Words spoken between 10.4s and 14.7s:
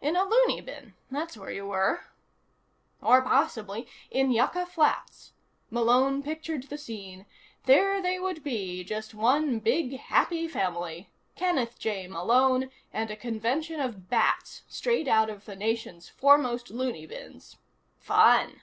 family. Kenneth J. Malone, and a convention of bats